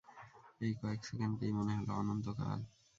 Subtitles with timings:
[0.61, 2.59] এই কয়েক সেকেন্ডকেই মনে হল অনন্তকাল।